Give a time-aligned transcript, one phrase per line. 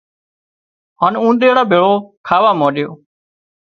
[1.01, 1.93] هانَ اونۮيڙا ڀيڙو
[2.27, 2.89] کاوا مانڏيو